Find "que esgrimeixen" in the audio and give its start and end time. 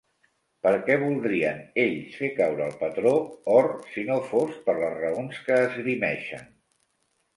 5.51-6.53